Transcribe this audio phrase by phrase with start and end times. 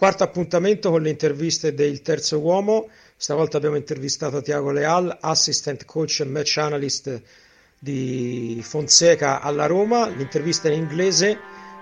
[0.00, 2.88] Quarto appuntamento con le interviste del terzo uomo.
[3.18, 7.20] Stavolta abbiamo intervistato Tiago Leal, assistant coach e match analyst
[7.78, 10.08] di Fonseca alla Roma.
[10.08, 11.38] L'intervista è in inglese,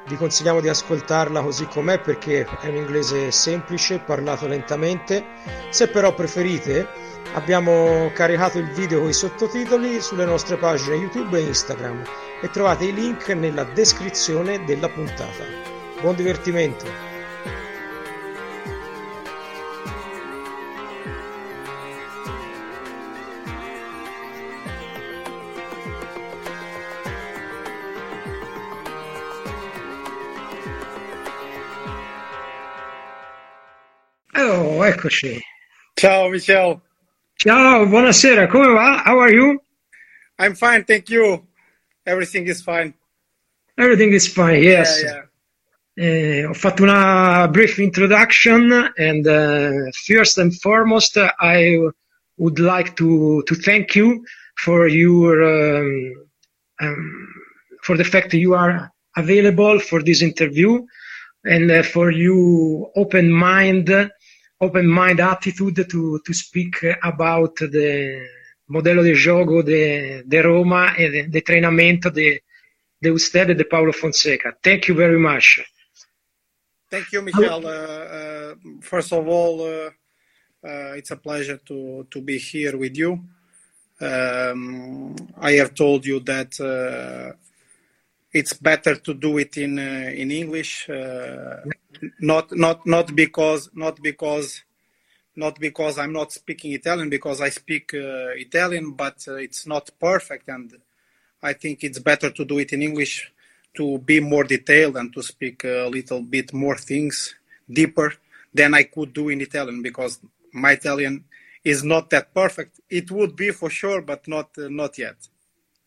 [0.08, 5.24] vi consigliamo di ascoltarla così com'è perché è un inglese semplice, parlato lentamente.
[5.70, 6.88] Se però preferite,
[7.34, 12.02] abbiamo caricato il video con i sottotitoli sulle nostre pagine YouTube e Instagram
[12.42, 15.44] e trovate i link nella descrizione della puntata.
[16.00, 17.17] Buon divertimento!
[34.98, 35.40] Eccoci.
[35.94, 36.80] Ciao Michel.
[37.34, 39.02] Ciao, buonasera, come va?
[39.04, 39.62] How are you?
[40.38, 41.46] I'm fine, thank you.
[42.04, 42.92] Everything is fine.
[43.76, 45.02] Everything is fine, yes.
[45.02, 45.22] Yeah,
[46.00, 51.76] Eh, ho fatto una brief introduction and uh, first and foremost I
[52.36, 54.24] would like to, to thank you
[54.58, 56.26] for your um,
[56.80, 57.28] um,
[57.82, 60.86] for the fact that you are available for this interview
[61.44, 63.88] and uh, for your open mind
[64.60, 68.26] open mind attitude to, to speak about the
[68.70, 72.42] modello di gioco de Roma e treinamento de,
[73.00, 74.56] de usted e de Paulo Fonseca.
[74.60, 75.60] Thank you very much.
[76.90, 77.66] Thank you, Michel.
[77.66, 79.90] Uh, uh, first of all, uh,
[80.64, 83.20] uh, it's a pleasure to, to be here with you.
[84.00, 87.36] Um, I have told you that uh,
[88.32, 90.88] it's better to do it in uh, in English,
[92.20, 94.62] not not not because not because
[95.36, 100.74] not because I'm not speaking Italian, because I speak Italian, but it's not perfect, and
[101.42, 103.32] I think it's better to do it in English
[103.74, 107.36] to be more detailed and to speak a little bit more things
[107.70, 108.12] deeper
[108.52, 110.18] than I could do in Italian because
[110.52, 111.24] my Italian
[111.64, 112.80] is not that perfect.
[112.90, 115.16] It would be for sure, but not uh, not yet.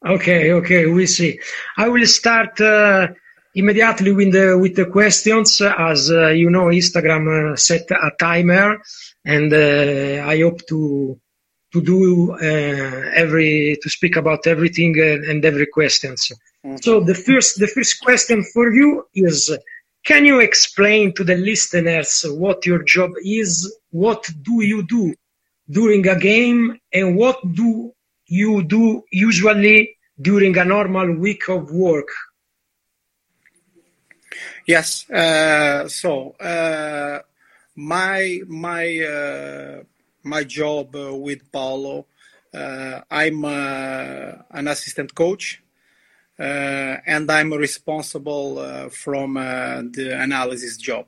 [0.05, 1.39] Okay, okay, we see.
[1.77, 3.09] I will start uh,
[3.55, 5.61] immediately with the with the questions.
[5.61, 8.81] As uh, you know, Instagram uh, set a timer,
[9.25, 11.19] and uh, I hope to
[11.73, 16.31] to do uh, every to speak about everything and every questions.
[16.81, 19.57] So the first the first question for you is
[20.03, 23.71] can you explain to the listeners what your job is?
[23.91, 25.13] What do you do
[25.69, 27.93] during a game and what do
[28.27, 32.09] you do usually during a normal week of work?
[34.65, 35.09] Yes.
[35.09, 37.19] Uh, so uh,
[37.75, 39.83] my my uh,
[40.23, 42.05] my job uh, with Paulo,
[42.53, 45.61] uh, I'm uh, an assistant coach
[46.37, 51.05] and I'm responsible from the analysis job.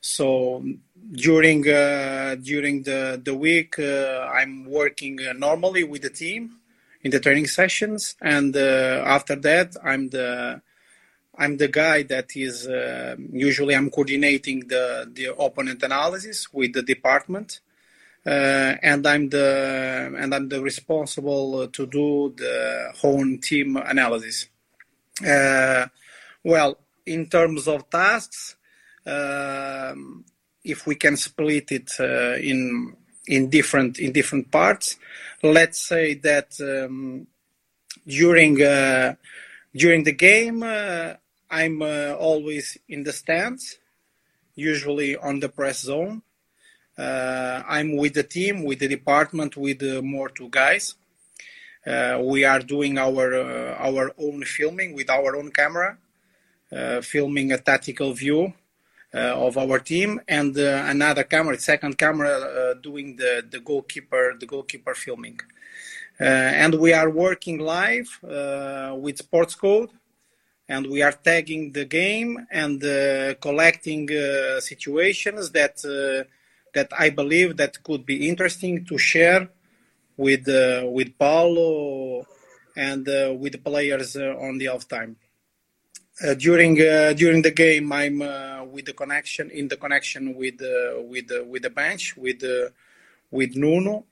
[0.00, 0.62] So
[1.10, 6.58] during during the the week, I'm working normally with the team
[7.02, 10.60] in the training sessions, and after that, I'm the
[11.36, 16.82] I'm the guy that is uh, usually I'm coordinating the the opponent analysis with the
[16.82, 17.60] department,
[18.26, 24.48] uh, and I'm the and I'm the responsible to do the home team analysis.
[25.26, 25.86] Uh,
[26.44, 28.56] well, in terms of tasks,
[29.06, 30.24] um,
[30.64, 32.94] if we can split it uh, in
[33.26, 34.98] in different in different parts,
[35.42, 37.26] let's say that um,
[38.06, 39.14] during uh,
[39.74, 40.62] during the game,
[41.52, 43.78] I'm uh, always in the stands,
[44.54, 46.22] usually on the press zone.
[46.96, 50.94] Uh, I'm with the team, with the department, with uh, more two guys.
[51.86, 55.98] Uh, we are doing our uh, our own filming with our own camera,
[56.74, 58.54] uh, filming a tactical view
[59.12, 65.38] of our team, and another camera, second camera, doing the the goalkeeper the goalkeeper filming.
[66.18, 68.08] and we are working live
[69.04, 69.90] with Sports Code
[70.68, 76.24] and we are tagging the game and uh, collecting uh, situations that uh,
[76.74, 79.48] that I believe that could be interesting to share
[80.16, 82.26] with uh, with Paulo
[82.76, 85.16] and uh, with the players uh, on the off time.
[86.38, 86.76] During
[87.16, 88.18] during the game, I'm
[88.70, 90.60] with the connection in the connection with
[91.10, 92.42] with with the bench with
[93.30, 94.04] with Nuno.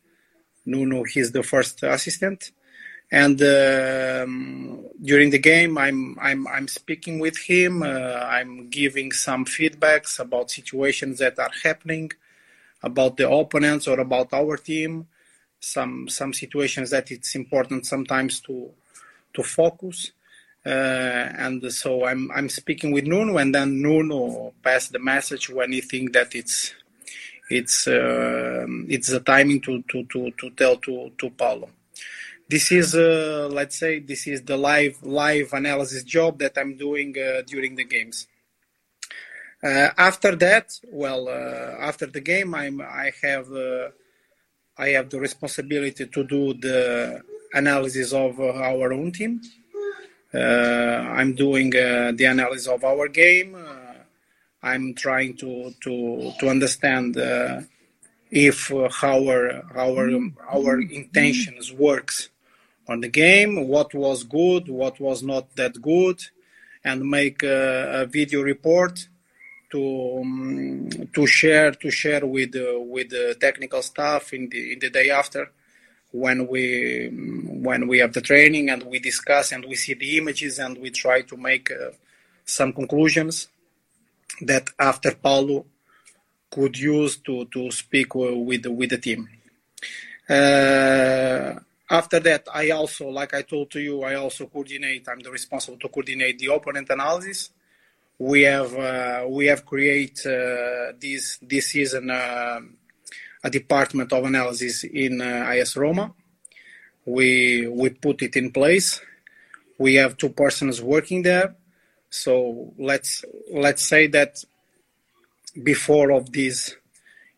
[0.67, 2.53] Nuno, he's the first assistant,
[3.11, 7.83] and um, during the game, I'm I'm I'm speaking with him.
[7.83, 12.11] I'm giving some feedbacks about situations that are happening
[12.83, 15.07] about the opponents or about our team
[15.63, 18.71] some some situations that it's important sometimes to
[19.35, 20.13] to focus
[20.65, 25.81] and so I'm I'm speaking with Nuno, and then Nuno pass the message when he
[25.81, 26.75] think that it's
[27.49, 31.71] it's uh, it's the timing to to to to tell to to Paulo.
[32.53, 37.11] This is uh, let's say this is the live live analysis job that I'm doing
[37.19, 38.27] uh, during the games.
[39.63, 40.67] Uh, after that,
[41.03, 43.89] well, uh, after the game, I'm I have uh,
[44.77, 49.41] I have the responsibility to do the analysis of our own team
[50.33, 53.57] uh, I'm doing uh, the analysis of our game.
[53.57, 53.95] Uh,
[54.63, 57.17] I'm trying to to to understand
[58.31, 58.71] if
[59.03, 62.29] our our our intentions works
[62.91, 66.21] on the game, what was good, what was not that good,
[66.85, 69.09] and make a, a video report
[69.71, 74.79] to um, to share to share with uh, with the technical staff in the in
[74.81, 75.53] the day after
[76.11, 77.09] when we
[77.69, 80.91] when we have the training and we discuss and we see the images and we
[80.91, 81.91] try to make uh,
[82.45, 83.47] some conclusions
[84.41, 85.65] that after Paulo
[86.51, 89.29] could use to to speak with with the team.
[90.29, 91.55] Uh,
[91.91, 95.09] after that, I also, like I told to you, I also coordinate.
[95.09, 97.51] I'm the responsible to coordinate the opponent analysis.
[98.17, 102.61] We have uh, we have create uh, this this season uh,
[103.43, 106.15] a department of analysis in uh, AS Roma.
[107.07, 109.01] We we put it in place.
[109.79, 111.57] We have two persons working there.
[112.11, 114.45] So let's let's say that
[115.63, 116.77] before of this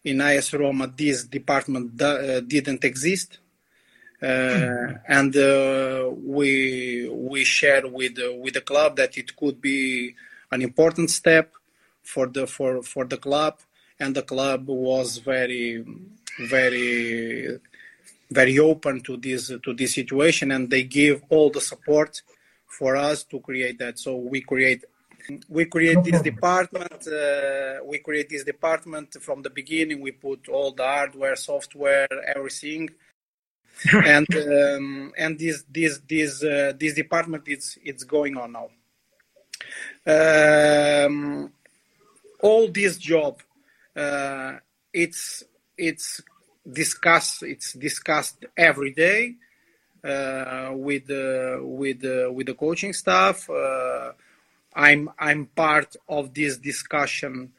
[0.04, 3.38] in AS Roma, this department uh, didn't exist.
[4.23, 10.15] Uh, and uh, we we share with uh, with the club that it could be
[10.53, 11.55] an important step
[12.05, 13.59] for the for for the club.
[13.99, 15.85] And the club was very
[16.39, 17.59] very
[18.31, 20.53] very open to this to this situation.
[20.53, 22.23] And they give all the support
[22.69, 23.99] for us to create that.
[23.99, 24.85] So we create
[25.49, 30.01] we create this department uh, we create this department from the beginning.
[30.01, 32.89] We put all the hardware software everything
[33.93, 38.69] and um, and this this this uh, this department is it's going on now
[40.07, 41.53] um,
[42.41, 43.41] all this job
[43.97, 44.55] uh,
[44.93, 45.45] it's
[45.77, 46.21] it's
[46.71, 49.35] discussed it's discussed every day
[50.05, 53.49] uh, with uh, with uh, with the coaching staff.
[53.49, 54.11] Uh,
[54.75, 57.53] I'm I'm part of this discussion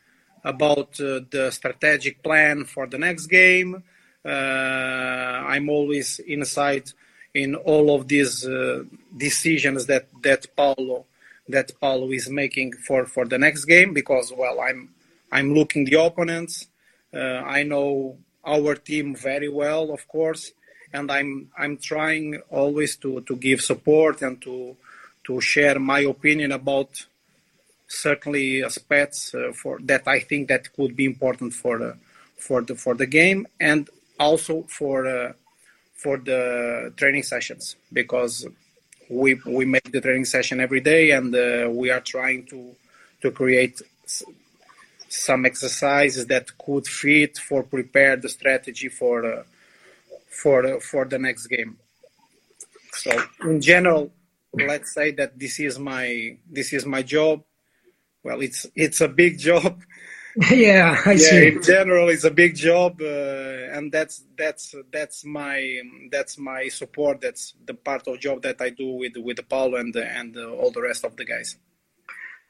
[0.44, 3.82] about the strategic plan for the next game.
[4.26, 6.92] I'm always inside
[7.34, 8.48] in all of these
[9.16, 11.06] decisions that that Paulo
[11.50, 14.90] that Paulo is making for for the next game because well I'm
[15.32, 16.68] I'm looking the opponents.
[17.14, 20.52] Uh, I know our team very well, of course,
[20.94, 24.78] and I'm I'm trying always to to give support and to
[25.26, 27.06] to share my opinion about
[27.88, 31.98] certainly aspects uh, for that I think that could be important for the
[32.38, 33.90] for the for the game and
[34.20, 35.34] also for uh,
[35.94, 38.46] for the training sessions because
[39.10, 42.76] we we make the training session every day and uh, we are trying to
[43.22, 43.82] to create
[45.08, 49.44] some exercises that could fit for prepare the strategy for uh,
[50.28, 51.78] for uh, for the next game.
[52.94, 53.12] So
[53.44, 54.12] in general,
[54.54, 57.44] let's say that this is my this is my job.
[58.24, 59.82] Well, it's it's a big job.
[60.52, 61.48] yeah, I yeah, see.
[61.48, 65.82] In general, it's a big job, uh, and that's that's that's my
[66.12, 67.22] that's my support.
[67.22, 70.72] That's the part of job that I do with with Paul and and uh, all
[70.72, 71.58] the rest of the guys.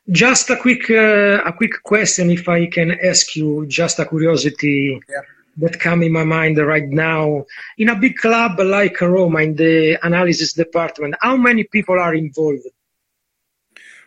[0.10, 5.02] Just a quick uh, a quick question, if I can ask you, just a curiosity
[5.10, 5.22] yeah.
[5.58, 7.46] that come in my mind right now.
[7.78, 12.68] In a big club like Roma, in the analysis department, how many people are involved?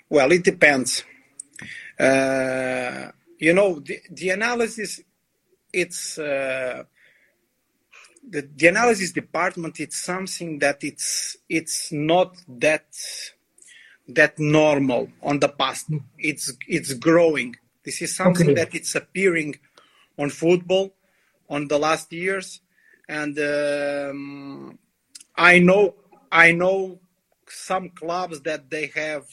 [0.08, 1.04] Well, it depends.
[1.98, 5.00] Uh, you know, the, the analysis,
[5.72, 6.84] it's uh,
[8.28, 9.80] the, the analysis department.
[9.80, 12.86] It's something that it's it's not that
[14.08, 15.90] that normal on the past.
[16.18, 17.56] It's it's growing.
[17.84, 18.54] This is something okay.
[18.54, 19.56] that it's appearing
[20.18, 20.94] on football
[21.48, 22.60] on the last years,
[23.08, 24.78] and um,
[25.36, 25.94] I know
[26.32, 27.00] I know
[27.48, 29.26] some clubs that they have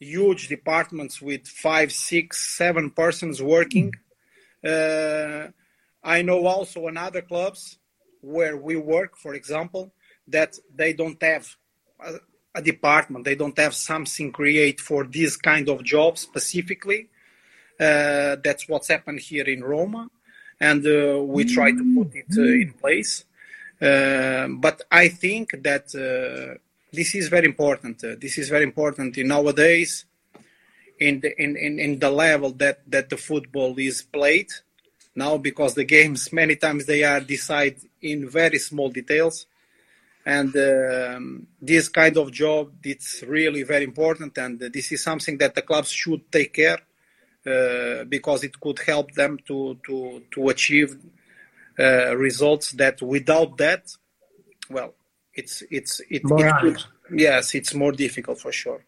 [0.00, 3.92] huge departments with five, six, seven persons working.
[4.64, 5.48] Uh,
[6.02, 7.78] I know also in other clubs
[8.22, 9.92] where we work, for example,
[10.26, 11.54] that they don't have
[12.54, 13.24] a department.
[13.24, 17.08] They don't have something create for this kind of job specifically.
[17.78, 20.10] Uh, that's what's happened here in Roma,
[20.60, 23.24] and uh, we try to put it uh, in place.
[23.80, 26.58] Uh, but I think that uh,
[26.92, 28.02] this is very important.
[28.02, 30.04] Uh, this is very important in nowadays,
[30.98, 34.50] in the in, in, in the level that, that the football is played.
[35.14, 39.46] Now, because the games many times they are decided in very small details,
[40.24, 45.54] and um, this kind of job it's really very important, and this is something that
[45.54, 46.78] the clubs should take care
[47.46, 50.98] uh, because it could help them to to to achieve
[51.78, 53.90] uh, results that without that,
[54.68, 54.94] well,
[55.34, 58.84] it's it's it, it yes, it's more difficult for sure.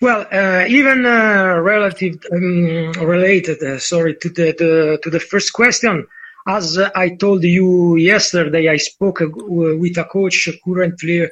[0.00, 5.52] Well, uh, even uh, relative um, related, uh, sorry, to the, the, to the first
[5.52, 6.06] question.
[6.48, 11.28] As I told you yesterday, I spoke with a coach currently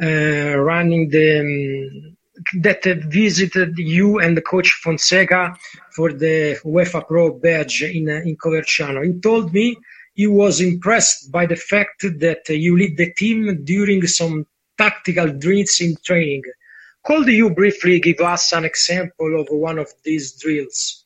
[0.00, 2.16] running the um,
[2.62, 5.56] that visited you and the coach Fonseca
[5.92, 9.04] for the UEFA Pro badge in in Coverciano.
[9.06, 9.76] He told me
[10.18, 14.44] he was impressed by the fact that you lead the team during some
[14.76, 16.42] tactical drills in training.
[17.04, 21.04] Could you briefly give us an example of one of these drills?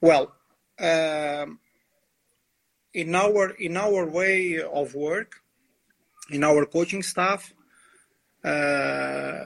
[0.00, 0.34] Well,
[0.80, 1.60] um,
[2.92, 5.36] in our in our way of work,
[6.30, 7.54] in our coaching staff,
[8.42, 9.44] uh,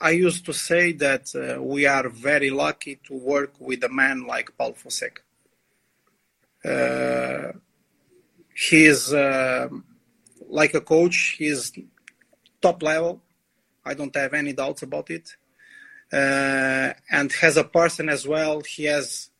[0.00, 4.28] I used to say that uh, we are very lucky to work with a man
[4.28, 5.22] like Paul Fonseca.
[6.64, 7.52] Uh,
[8.72, 9.68] is uh,
[10.48, 11.36] like a coach.
[11.38, 11.72] He is
[12.60, 13.22] top level.
[13.84, 15.36] I don't have any doubts about it.
[16.12, 19.30] Uh, and as a person as well, he has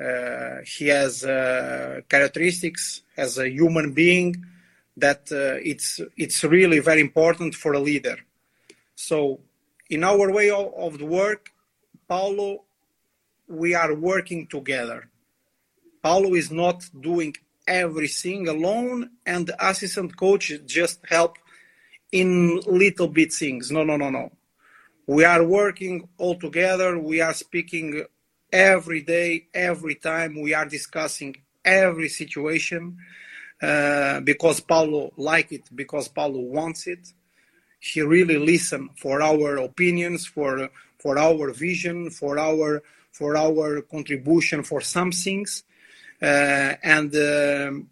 [0.00, 4.44] uh, he has uh, characteristics as a human being
[4.96, 8.18] that uh, it's it's really very important for a leader.
[8.96, 9.40] So,
[9.90, 11.50] in our way of, of the work,
[12.08, 12.64] Paulo,
[13.48, 15.08] we are working together.
[16.04, 17.34] Paulo is not doing
[17.66, 21.38] everything alone, and the assistant coach just help
[22.12, 23.70] in little bit things.
[23.70, 24.30] No, no, no, no.
[25.06, 26.98] We are working all together.
[26.98, 28.04] We are speaking
[28.52, 30.42] every day, every time.
[30.42, 32.98] We are discussing every situation
[33.62, 37.08] uh, because Paulo like it, because Paulo wants it.
[37.80, 40.68] He really listen for our opinions, for
[40.98, 45.64] for our vision, for our for our contribution for some things.
[46.20, 47.88] Uh, and um,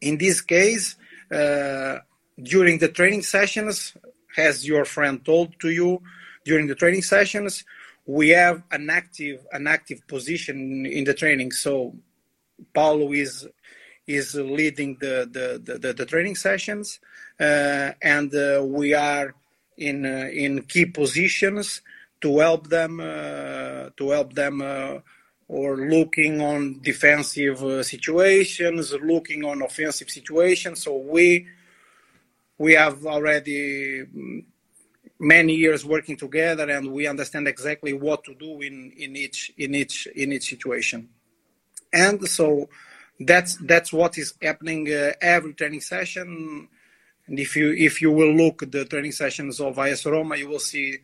[0.00, 0.96] in this case,
[1.30, 1.98] uh,
[2.42, 3.94] during the training sessions,
[4.36, 6.02] as your friend told to you,
[6.44, 7.64] during the training sessions,
[8.06, 11.52] we have an active an active position in the training.
[11.52, 11.94] So
[12.74, 13.46] Paulo is
[14.06, 16.98] is leading the the, the, the training sessions,
[17.38, 19.34] uh, and uh, we are
[19.76, 21.80] in uh, in key positions
[22.20, 24.62] to help them uh, to help them
[25.52, 30.82] or looking on defensive uh, situations, looking on offensive situations.
[30.82, 31.46] So we
[32.56, 34.44] we have already mm,
[35.18, 39.74] many years working together, and we understand exactly what to do in, in each in
[39.74, 41.10] each in each situation.
[41.92, 42.70] And so
[43.20, 46.66] that's that's what is happening uh, every training session.
[47.26, 50.48] And if you if you will look at the training sessions of AS Roma, you
[50.48, 50.96] will see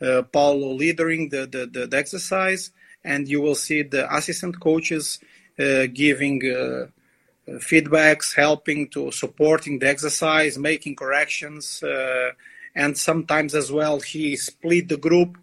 [0.00, 2.72] uh, Paulo leading the, the, the, the exercise
[3.04, 5.18] and you will see the assistant coaches
[5.58, 6.86] uh, giving uh,
[7.58, 12.30] feedbacks, helping to supporting the exercise, making corrections, uh,
[12.74, 15.36] and sometimes as well he split the group.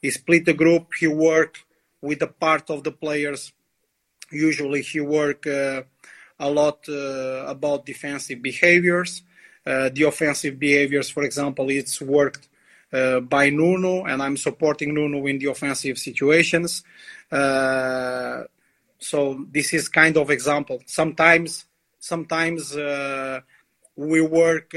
[0.00, 0.88] He split the group.
[0.98, 1.64] He worked
[2.00, 3.52] with a part of the players.
[4.30, 5.82] Usually he work uh,
[6.38, 9.22] a lot uh, about defensive behaviors.
[9.66, 12.48] Uh, the offensive behaviors, for example, it's worked
[12.96, 16.82] uh, by Nuno, and I'm supporting Nuno in the offensive situations.
[17.30, 18.44] Uh,
[18.98, 20.82] so this is kind of example.
[20.86, 21.66] Sometimes,
[21.98, 23.40] sometimes uh,
[23.96, 24.74] we work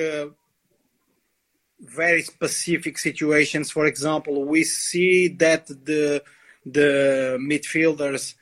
[1.80, 3.72] very specific situations.
[3.72, 6.24] For example, we see that the
[6.66, 8.36] the midfielders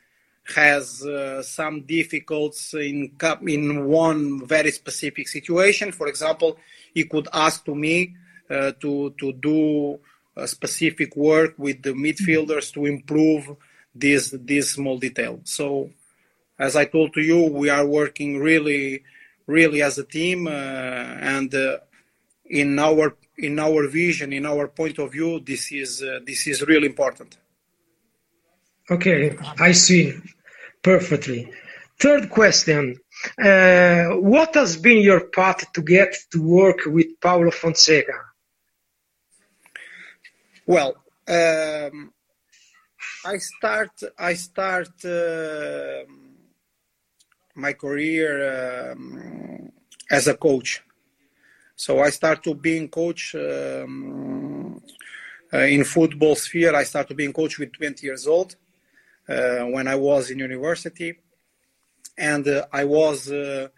[0.56, 3.12] has uh, some difficulties in
[3.48, 5.92] in one very specific situation.
[5.92, 6.58] For example,
[6.94, 10.00] he could ask to me uh, to to do
[10.46, 13.56] specific work with the midfielders to improve
[14.00, 15.42] this this small detail.
[15.44, 15.90] So,
[16.60, 19.04] as I told to you, we are working really,
[19.46, 21.78] really as a team, uh, and uh,
[22.46, 26.62] in our in our vision, in our point of view, this is uh, this is
[26.64, 27.38] really important.
[28.90, 30.14] Okay, I see
[30.84, 31.52] perfectly.
[32.00, 32.98] Third question:
[33.40, 38.27] uh, What has been your path to get to work with Paulo Fonseca?
[40.68, 40.98] Well,
[41.30, 42.12] um,
[43.26, 46.04] I start I start uh,
[47.56, 49.72] my career um,
[50.12, 50.84] as a coach.
[51.74, 54.82] So I started being coach um,
[55.54, 56.76] uh, in football sphere.
[56.76, 58.58] I start to being coach with 20 years old
[59.30, 61.18] uh, when I was in university,
[62.18, 63.70] and uh, I was uh,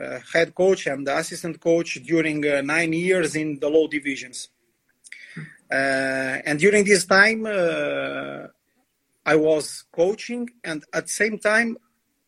[0.00, 4.48] uh, head coach and assistant coach during nine years in the low divisions.
[5.72, 7.46] And during this time,
[9.24, 11.78] I was coaching, and at the same time,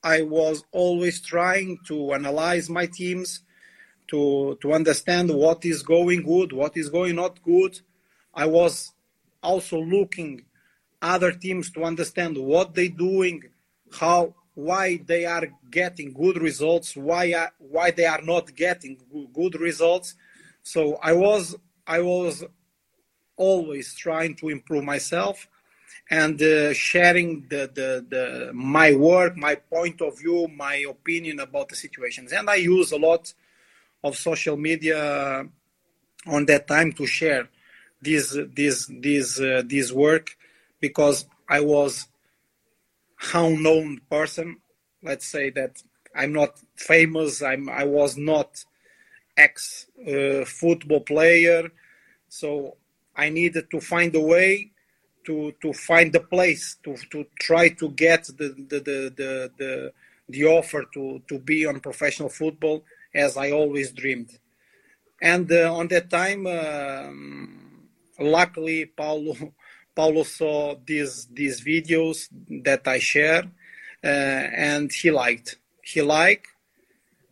[0.03, 3.41] I was always trying to analyze my teams,
[4.09, 7.81] to to understand what is going good, what is going not good.
[8.35, 8.93] I was
[9.43, 10.45] also looking
[11.01, 13.43] other teams to understand what they're doing,
[13.93, 18.99] how why they are getting good results, why uh, why they are not getting
[19.33, 20.15] good results.
[20.63, 22.45] So I was I was
[23.37, 25.49] always trying to improve myself
[26.11, 31.69] and uh, sharing the, the, the my work, my point of view, my opinion about
[31.69, 32.33] the situations.
[32.33, 33.33] And I use a lot
[34.03, 35.47] of social media
[36.27, 37.49] on that time to share
[38.01, 40.37] this this this uh, this work
[40.81, 42.07] because I was
[43.33, 44.59] unknown person.
[45.03, 45.83] Let's say that
[46.15, 47.43] I'm not famous.
[47.43, 48.65] I'm I was not
[49.37, 51.71] ex uh, football player,
[52.29, 52.77] so
[53.17, 54.71] I needed to find a way
[55.25, 59.93] to to find the place to to try to get the the the the, the,
[60.29, 64.39] the offer to to be on professional football as I always dreamed.
[65.23, 69.35] And uh, on that time, um, luckily, Paulo
[69.95, 72.29] Paulo saw these these videos
[72.65, 73.45] that I share,
[74.03, 75.57] uh, and he liked.
[75.83, 76.49] He liked.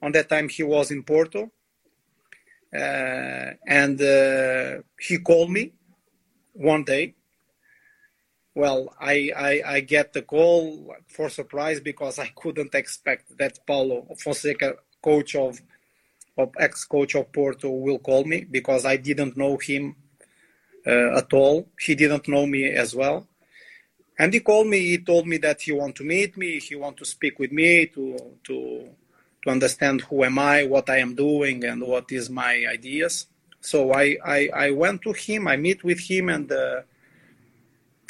[0.01, 1.51] On that time, he was in Porto,
[2.73, 5.73] and uh, he called me
[6.53, 7.15] one day
[8.55, 14.07] well, I, I, I get the call for surprise because I couldn't expect that Paulo
[14.19, 15.61] Fonseca, coach of,
[16.37, 19.97] of ex-coach of Porto, will call me because I didn't know him
[20.87, 21.69] uh, at all.
[21.81, 23.27] He didn't know me as well.
[24.19, 24.81] And he called me.
[24.81, 26.61] He told me that he want to meet me.
[26.61, 28.91] He want to speak with me to to
[29.43, 33.27] to understand who am I, what I am doing, and what is my ideas.
[33.61, 35.49] So I I, I went to him.
[35.49, 36.83] I meet with him, and uh,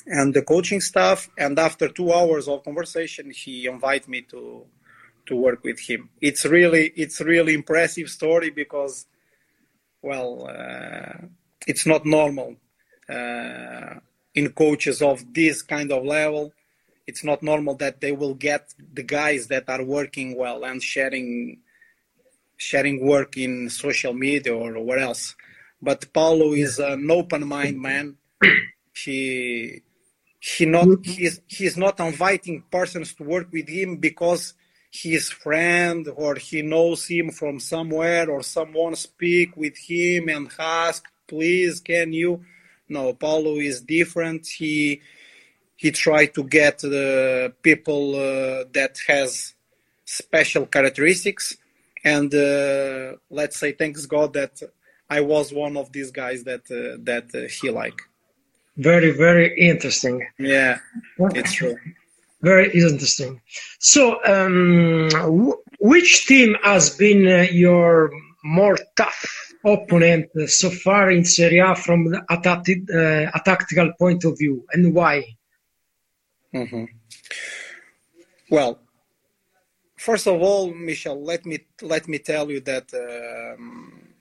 [0.06, 4.66] and the coaching staff, And after two hours of conversation, he invited me to
[5.26, 6.10] to work with him.
[6.20, 9.06] It's really it's really impressive story because,
[10.02, 11.26] well, uh,
[11.66, 12.56] it's not normal
[13.08, 13.94] uh,
[14.34, 16.52] in coaches of this kind of level.
[17.06, 21.60] It's not normal that they will get the guys that are working well and sharing
[22.56, 25.34] sharing work in social media or where else.
[25.80, 28.16] But Paulo is an open mind man.
[28.94, 29.82] He
[30.38, 34.54] he not he's he's not inviting persons to work with him because
[34.90, 41.04] his friend or he knows him from somewhere or someone speak with him and ask
[41.28, 42.44] please can you
[42.88, 45.00] no paulo is different he
[45.82, 49.54] he tried to get the people uh, that has
[50.04, 51.56] special characteristics
[52.04, 54.54] and uh, let's say thanks god that
[55.16, 58.00] i was one of these guys that uh, that uh, he like
[58.76, 60.26] very, very interesting.
[60.38, 60.78] Yeah,
[61.18, 61.76] it's true.
[62.40, 63.40] Very interesting.
[63.78, 68.10] So, um, which team has been uh, your
[68.42, 74.24] more tough opponent so far in Serie A from a, tacti- uh, a tactical point
[74.24, 75.36] of view, and why?
[76.54, 76.84] Mm-hmm.
[78.50, 78.78] Well,
[79.96, 84.14] first of all, Michel, let me let me tell you that um,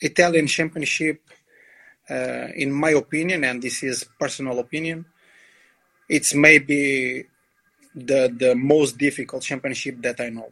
[0.00, 1.22] Italian Championship
[2.08, 5.04] uh, in my opinion, and this is personal opinion,
[6.08, 7.26] it's maybe
[7.94, 10.50] the the most difficult championship that I know,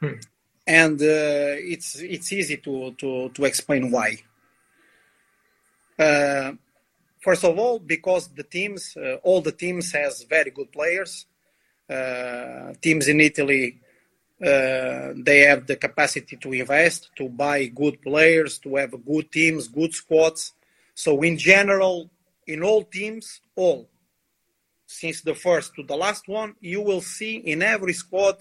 [0.00, 0.18] hmm.
[0.66, 4.16] and uh, it's it's easy to to to explain why.
[5.96, 6.52] Uh,
[7.24, 11.26] first of all, because the teams, uh, all the teams has very good players.
[11.88, 13.80] Uh, teams in Italy,
[14.40, 19.68] uh, they have the capacity to invest, to buy good players, to have good teams,
[19.68, 20.52] good squads.
[20.94, 22.10] So in general,
[22.46, 23.88] in all teams, all,
[24.86, 28.36] since the first to the last one, you will see in every squad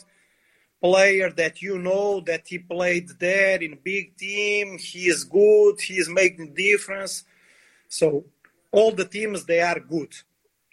[0.81, 5.95] player that you know that he played there in big team, he is good, he
[5.95, 7.23] is making difference.
[7.87, 8.25] So
[8.73, 10.13] all the teams they are good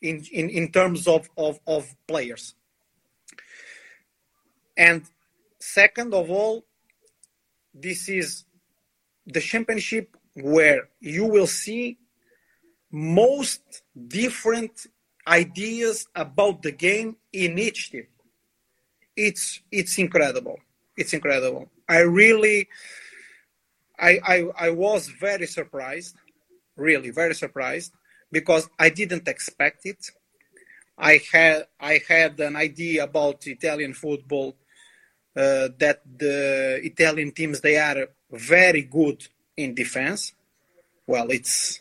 [0.02, 2.54] in, in, in terms of, of, of players.
[4.76, 5.04] And
[5.58, 6.64] second of all,
[7.74, 8.44] this is
[9.26, 11.98] the championship where you will see
[12.90, 14.86] most different
[15.28, 18.06] ideas about the game in each team.
[19.16, 20.58] It's it's incredible.
[20.96, 21.70] It's incredible.
[21.88, 22.68] I really
[24.00, 26.16] I, I, I was very surprised,
[26.80, 27.92] really very surprised,
[28.32, 30.02] because I didn't expect it.
[30.98, 34.48] I had I had an idea about Italian football
[35.36, 39.18] uh, that the Italian teams they are very good
[39.56, 40.32] in defense.
[41.06, 41.80] Well, it's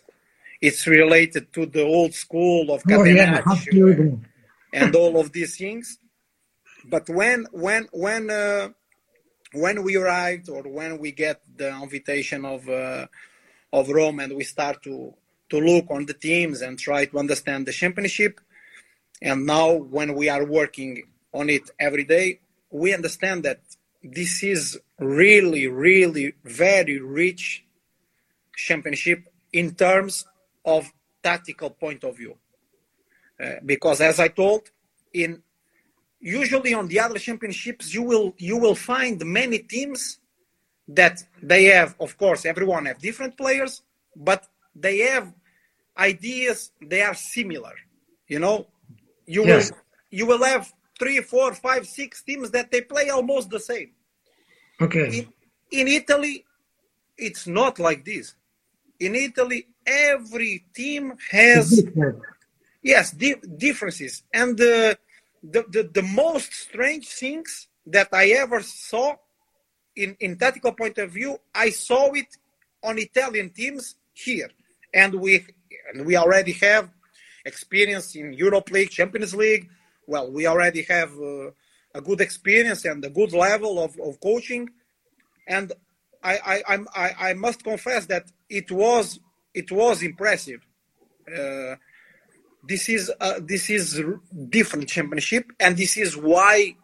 [0.61, 4.19] it's related to the old school of Catenaccio oh,
[4.73, 5.97] yeah, and all of these things.
[6.85, 8.69] But when when when uh,
[9.53, 13.07] when we arrived or when we get the invitation of uh,
[13.71, 15.13] of Rome and we start to
[15.49, 18.39] to look on the teams and try to understand the championship,
[19.21, 21.03] and now when we are working
[21.33, 23.61] on it every day, we understand that
[24.03, 27.65] this is really really very rich
[28.55, 30.25] championship in terms
[30.65, 30.91] of
[31.23, 32.35] tactical point of view.
[33.41, 34.69] Uh, because as I told,
[35.13, 35.41] in
[36.19, 40.19] usually on the other championships, you will you will find many teams
[40.89, 43.83] that they have, of course, everyone have different players,
[44.15, 45.31] but they have
[45.97, 46.71] ideas.
[46.81, 47.73] They are similar.
[48.27, 48.67] You know,
[49.25, 49.69] you yes.
[49.69, 49.77] will
[50.09, 53.91] you will have three, four, five, six teams that they play almost the same.
[54.81, 55.19] Okay.
[55.19, 55.33] In,
[55.71, 56.45] in Italy,
[57.17, 58.33] it's not like this.
[58.99, 61.85] In Italy, every team has
[62.81, 64.97] yes di- differences, and the,
[65.43, 69.15] the the the most strange things that I ever saw
[69.99, 72.31] in in tactical point of view, I saw it
[72.83, 74.49] on Italian teams here,
[74.93, 75.45] and we
[75.91, 76.89] and we already have
[77.45, 79.69] experience in Europe League, Champions League.
[80.07, 81.51] Well, we already have uh,
[81.93, 84.69] a good experience and a good level of, of coaching,
[85.47, 85.71] and
[86.23, 89.19] I, I, I, I must confess that it was
[89.53, 90.61] it was impressive.
[91.27, 91.75] Uh,
[92.63, 94.01] this is uh, this is
[94.49, 96.75] different championship, and this is why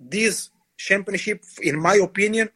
[0.00, 2.48] this championship, in my opinion,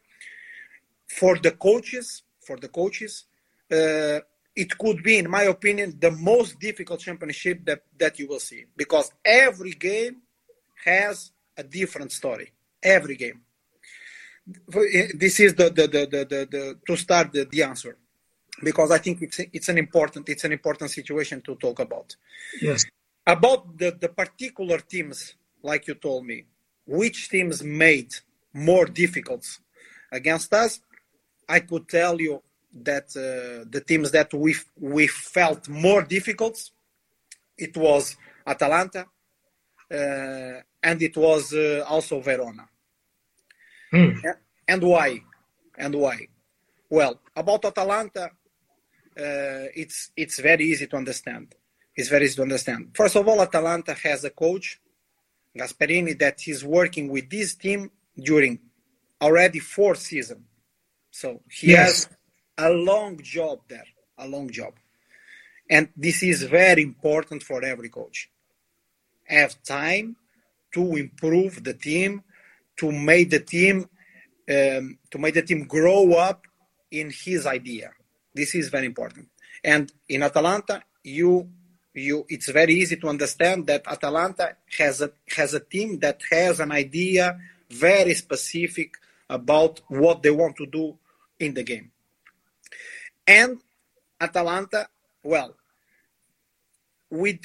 [1.18, 3.24] for the coaches, for the coaches,
[3.72, 4.20] uh,
[4.54, 8.64] it could be, in my opinion, the most difficult championship that, that you will see
[8.76, 10.16] because every game
[10.84, 12.52] has a different story.
[12.82, 13.40] Every game.
[15.22, 17.96] This is the the the the, the, the to start the, the answer
[18.62, 22.14] because I think it's it's an important it's an important situation to talk about.
[22.60, 22.84] Yes.
[23.26, 26.44] About the, the particular teams, like you told me,
[26.86, 28.12] which teams made
[28.52, 29.44] more difficult
[30.12, 30.80] against us,
[31.48, 32.42] I could tell you
[32.82, 36.70] that uh, the teams that we we felt more difficult,
[37.56, 39.06] it was Atalanta,
[39.90, 42.68] uh, and it was uh, also Verona.
[43.90, 44.10] Hmm.
[44.68, 45.22] And why?
[45.78, 46.28] And why?
[46.90, 48.30] Well, about Atalanta, uh,
[49.74, 51.54] it's it's very easy to understand.
[51.94, 52.90] It's very easy to understand.
[52.94, 54.80] First of all, Atalanta has a coach,
[55.56, 58.58] Gasperini, that is working with this team during
[59.20, 60.42] already four seasons.
[61.20, 62.04] So he yes.
[62.04, 62.08] has
[62.58, 64.74] a long job there, a long job.
[65.70, 68.28] And this is very important for every coach.
[69.24, 70.16] Have time
[70.74, 72.22] to improve the team,
[72.76, 73.88] to make the team
[74.56, 76.42] um, to make the team grow up
[76.90, 77.92] in his idea.
[78.34, 79.26] This is very important.
[79.64, 81.48] And in Atalanta, you
[81.94, 86.60] you it's very easy to understand that Atalanta has a has a team that has
[86.60, 87.38] an idea
[87.70, 88.98] very specific
[89.30, 90.98] about what they want to do
[91.38, 91.90] in the game.
[93.26, 93.58] And
[94.20, 94.88] Atalanta,
[95.22, 95.54] well,
[97.10, 97.40] we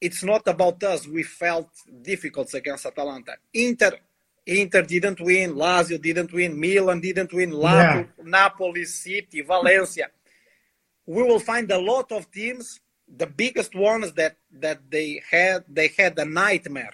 [0.00, 1.06] it's not about us.
[1.06, 1.70] We felt
[2.02, 3.36] difficult against Atalanta.
[3.52, 3.92] Inter
[4.46, 8.04] Inter didn't win, Lazio didn't win, Milan didn't win, yeah.
[8.22, 10.08] Napoli, City, Valencia
[11.06, 12.80] we will find a lot of teams
[13.16, 16.92] the biggest ones that that they had they had a nightmare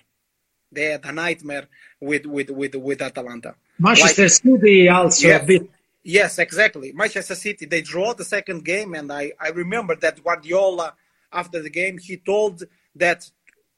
[0.72, 1.68] they had a nightmare
[2.00, 5.70] with with with with atalanta manchester like, city also yes, a bit
[6.02, 6.92] yes exactly.
[6.92, 10.94] Manchester city they draw the second game and i i remember that guardiola
[11.32, 12.62] after the game he told
[12.94, 13.28] that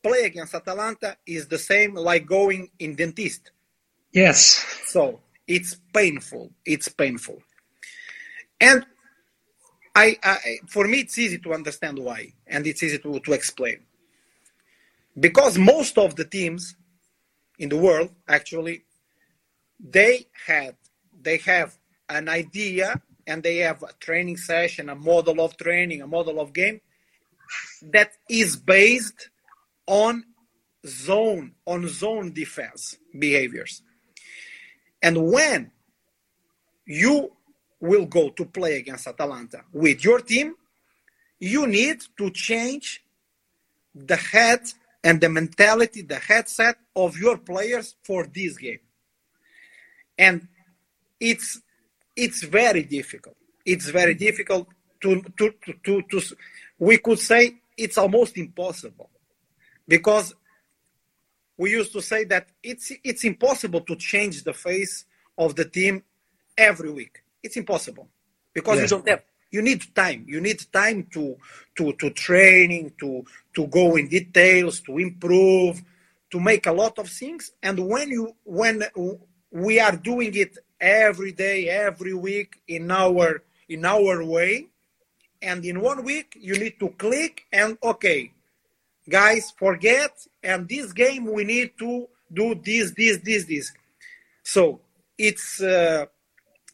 [0.03, 3.51] play against atalanta is the same like going in dentist.
[4.13, 4.65] Yes.
[4.87, 6.51] So it's painful.
[6.65, 7.43] It's painful.
[8.61, 8.87] And
[9.95, 10.37] I, I,
[10.69, 13.81] for me, it's easy to understand why, and it's easy to, to explain.
[15.19, 16.77] Because most of the teams
[17.59, 18.85] in the world, actually,
[19.79, 20.77] they had,
[21.21, 21.77] they have
[22.13, 26.53] an idea and they have a training session, a model of training, a model of
[26.53, 26.81] game
[27.83, 29.31] that is based
[29.87, 30.25] on
[30.87, 33.83] zone, on zone defense behaviors.
[35.03, 35.71] And when
[36.87, 37.33] you
[37.81, 40.55] will go to play against Atalanta with your team,
[41.41, 43.03] you need to change
[43.95, 44.61] the head
[45.05, 48.79] and the mentality, the headset of your players for this game.
[50.17, 50.47] And
[51.19, 51.61] it's
[52.17, 53.37] it's very difficult.
[53.65, 54.69] it's very difficult
[55.01, 56.37] to, to, to, to, to
[56.79, 59.11] we could say it's almost impossible
[59.87, 60.35] because
[61.57, 65.05] we used to say that it's it's impossible to change the face
[65.39, 66.03] of the team
[66.57, 67.23] every week.
[67.43, 68.09] It's impossible
[68.53, 68.91] because yes.
[68.91, 70.25] you don't have you need time.
[70.27, 71.37] You need time to
[71.77, 75.83] to to training, to to go in details, to improve,
[76.31, 77.53] to make a lot of things.
[77.63, 78.83] And when you when
[79.51, 84.67] we are doing it every day, every week in our in our way,
[85.41, 88.33] and in one week you need to click and okay,
[89.09, 90.27] guys, forget.
[90.43, 93.73] And this game we need to do this, this, this, this.
[94.43, 94.81] So
[95.17, 96.07] it's uh,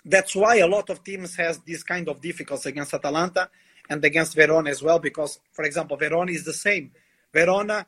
[0.04, 3.50] that's why a lot of teams has this kind of difficulties against Atalanta
[3.90, 4.98] and against Verona as well.
[4.98, 6.92] Because, for example, Verona is the same.
[7.32, 7.86] Verona,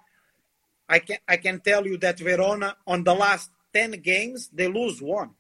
[0.89, 5.01] I can I can tell you that Verona on the last ten games they lose
[5.01, 5.31] one.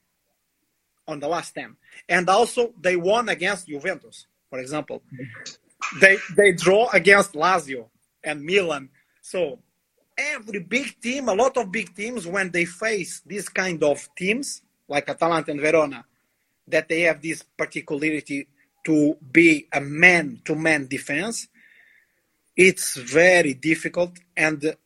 [1.11, 1.77] On the last ten,
[2.09, 5.03] and also they won against Juventus, for example.
[6.01, 7.89] They they draw against Lazio
[8.23, 8.91] and Milan.
[9.21, 9.59] So
[10.17, 14.63] every big team, a lot of big teams, when they face this kind of teams
[14.87, 16.05] like Atalanta and Verona,
[16.69, 18.47] that they have this particularity
[18.85, 21.49] to be a man-to-man defense,
[22.57, 24.13] it's very difficult.
[24.37, 24.77] And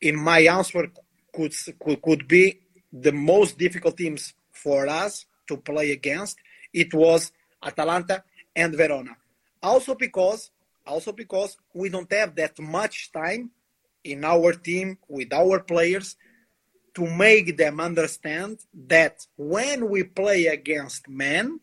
[0.00, 0.90] in my answer,
[1.34, 2.60] could, could could be
[2.92, 6.38] the most difficult teams for us to play against.
[6.72, 8.24] It was Atalanta
[8.54, 9.16] and Verona.
[9.62, 10.50] Also because
[10.86, 13.50] also because we don't have that much time
[14.04, 16.16] in our team with our players
[16.94, 21.60] to make them understand that when we play against men,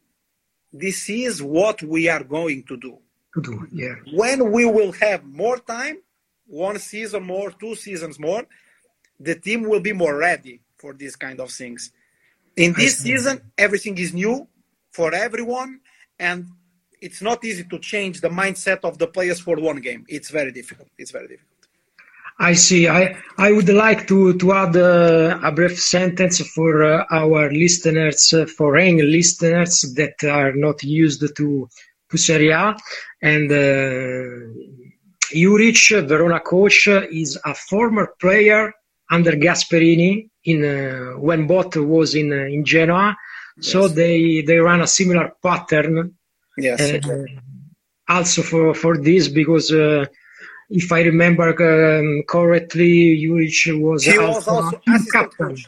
[0.72, 2.98] this is what we are going to do.
[3.36, 3.96] To do, yeah.
[4.14, 5.98] When we will have more time,
[6.48, 8.46] one season more, two seasons more,
[9.20, 11.92] the team will be more ready for these kind of things.
[12.60, 14.46] In this season, everything is new
[14.92, 15.80] for everyone,
[16.20, 16.46] and
[17.02, 20.04] it's not easy to change the mindset of the players for one game.
[20.10, 20.90] It's very difficult.
[20.98, 21.60] It's very difficult.
[22.38, 22.88] I see.
[22.90, 28.34] I, I would like to, to add uh, a brief sentence for uh, our listeners,
[28.34, 31.70] uh, foreign listeners that are not used to,
[32.10, 32.76] to Serie A.
[33.22, 33.56] And uh,
[35.34, 38.74] Juric, Verona coach, is a former player
[39.10, 43.16] under Gasperini in uh, when both was in uh, in Genoa.
[43.58, 43.72] Yes.
[43.72, 46.16] So they they run a similar pattern
[46.60, 47.06] Yes.
[47.06, 47.26] Uh,
[48.08, 50.06] also for for this because uh,
[50.70, 55.48] if I remember um, correctly, Juric was, he was also assistant captain.
[55.48, 55.68] coach.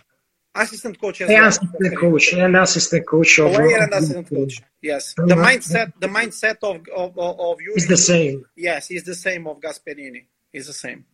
[0.54, 1.48] Assistant coach well.
[1.48, 4.62] Assistant coach and assistant coach of player and assistant coach.
[4.82, 8.46] Yes, the mindset the mindset of of of Juric is the same.
[8.56, 10.26] Yes, is the same of Gasperini.
[10.52, 11.06] Is the same.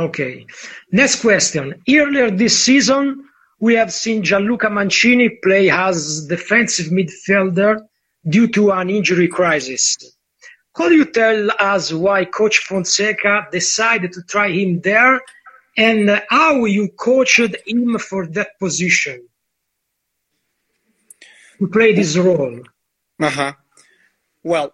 [0.00, 0.46] Okay.
[0.92, 1.74] Next question.
[1.86, 7.82] Earlier this season, we have seen Gianluca Mancini play as defensive midfielder
[8.26, 9.98] due to an injury crisis.
[10.72, 15.20] Could you tell us why Coach Fonseca decided to try him there
[15.76, 19.28] and how you coached him for that position?
[21.58, 22.60] To play this role.
[23.20, 23.52] Uh-huh.
[24.42, 24.72] Well,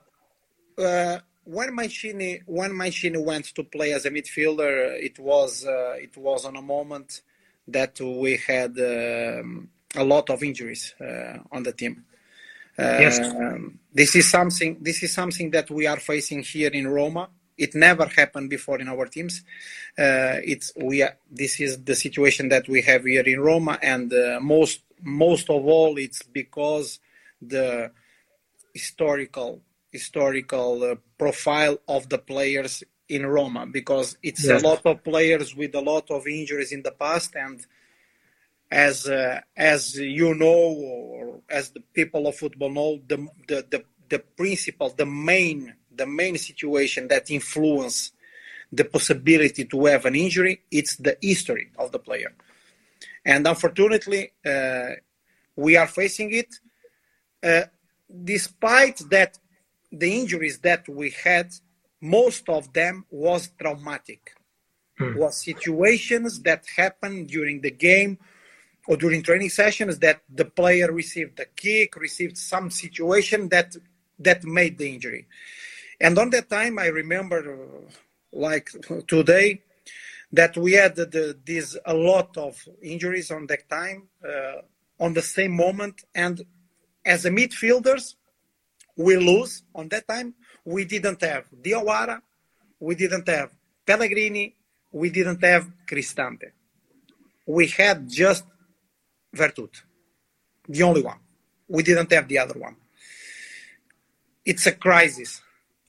[0.78, 6.16] uh, when Mancini when Mancini went to play as a midfielder, it was uh, it
[6.16, 7.22] was on a moment
[7.68, 12.04] that we had um, a lot of injuries uh, on the team
[12.78, 13.18] yes.
[13.18, 14.78] Um, this is something.
[14.80, 17.28] This is something that we are facing here in Roma.
[17.56, 19.42] It never happened before in our teams.
[19.98, 21.02] Uh, it's we.
[21.02, 25.48] Are, this is the situation that we have here in Roma, and uh, most most
[25.48, 26.98] of all, it's because
[27.40, 27.90] the
[28.74, 29.62] historical
[29.98, 34.62] historical uh, profile of the players in Roma because it's yes.
[34.62, 37.64] a lot of players with a lot of injuries in the past and
[38.70, 40.62] as uh, as you know
[41.14, 46.06] or as the people of football know the, the the the principle the main the
[46.06, 48.12] main situation that influence
[48.72, 52.32] the possibility to have an injury it's the history of the player
[53.24, 54.90] and unfortunately uh,
[55.54, 56.50] we are facing it
[57.44, 57.62] uh,
[58.24, 59.38] despite that
[59.98, 61.52] the injuries that we had
[62.00, 64.32] most of them was traumatic
[64.98, 65.16] hmm.
[65.16, 68.18] was situations that happened during the game
[68.86, 73.74] or during training sessions that the player received a kick, received some situation that
[74.18, 75.26] that made the injury.
[76.00, 77.90] And on that time, I remember, uh,
[78.32, 78.70] like
[79.06, 79.62] today,
[80.32, 84.62] that we had the, the, this a lot of injuries on that time, uh,
[84.98, 86.04] on the same moment.
[86.14, 86.44] And
[87.04, 88.14] as a midfielders,
[88.96, 90.34] we lose on that time.
[90.64, 92.20] We didn't have Diawara,
[92.80, 93.50] we didn't have
[93.86, 94.54] Pellegrini,
[94.92, 96.52] we didn't have Cristante.
[97.46, 98.44] We had just
[99.34, 99.82] Veretout.
[100.68, 101.18] The only one.
[101.68, 102.76] We didn't have the other one.
[104.44, 105.42] it's a crisis.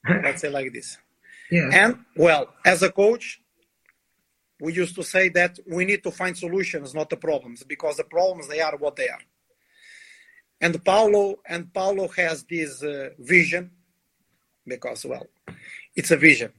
[0.08, 0.98] Let's say like this.
[1.50, 1.70] Yeah.
[1.72, 3.40] And well, as a coach,
[4.60, 8.04] we used to say that we need to find solutions, not the problems, because the
[8.04, 9.22] problems they are what they are.
[10.60, 13.72] And Paulo and Paulo has this uh, vision,
[14.66, 15.28] because well,
[15.96, 16.52] it's a vision.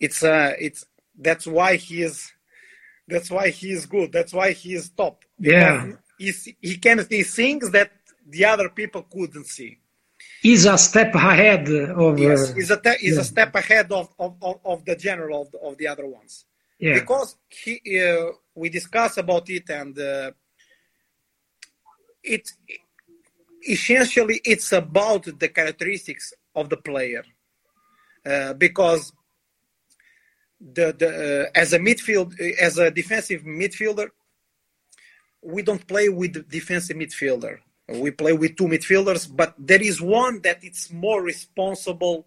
[0.00, 0.84] It's uh, it's
[1.16, 2.30] that's why he is,
[3.08, 4.12] that's why he is good.
[4.12, 5.24] That's why he is top.
[5.38, 5.92] Yeah.
[6.18, 7.90] He's, he can see things that
[8.26, 9.78] the other people couldn't see.
[10.40, 12.18] He's a step ahead of.
[12.18, 13.20] Yes, uh, he's a te- he's yeah.
[13.20, 16.44] a step ahead of of, of, of the general of the, of the other ones.
[16.78, 16.94] yeah.
[16.94, 20.30] because he uh, we discussed about it and uh,
[22.22, 22.50] it
[23.68, 27.24] essentially it's about the characteristics of the player
[28.26, 29.12] uh, because
[30.60, 34.08] the the uh, as a midfield as a defensive midfielder
[35.42, 40.40] we don't play with defensive midfielder we play with two midfielders but there is one
[40.40, 42.24] that it's more responsible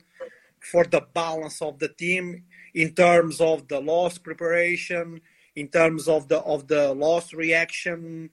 [0.59, 5.21] for the balance of the team in terms of the loss preparation,
[5.55, 8.29] in terms of the of the loss reaction.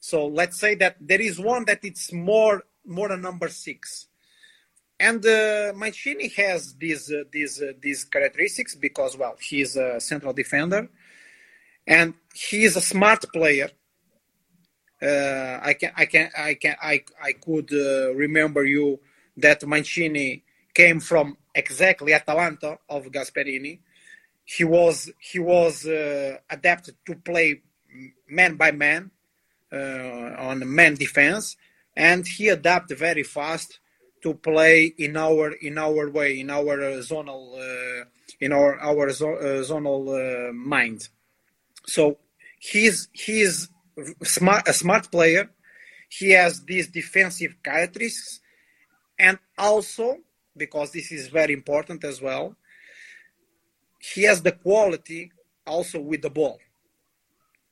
[0.00, 4.06] So let's say that there is one that it's more more than number six,
[4.98, 10.32] and uh, Mancini has these uh, these uh, these characteristics because well he's a central
[10.32, 10.88] defender,
[11.86, 13.68] and he is a smart player.
[15.02, 19.00] Uh, I can I can I can I I could uh, remember you
[19.36, 23.80] that Mancini came from exactly Atalanta of Gasperini.
[24.44, 27.60] He was he was uh, adapted to play
[28.30, 29.10] man by man
[29.72, 31.56] on man defense,
[31.96, 33.78] and he adapted very fast
[34.22, 38.04] to play in our in our way in our uh, zonal uh,
[38.40, 41.08] in our our zo- uh, zonal uh, mind.
[41.86, 42.18] So
[42.58, 43.68] he's he's
[44.22, 45.50] smart a smart player.
[46.08, 48.40] He has these defensive characteristics,
[49.18, 50.18] and also
[50.56, 52.56] because this is very important as well.
[53.98, 55.30] He has the quality
[55.66, 56.58] also with the ball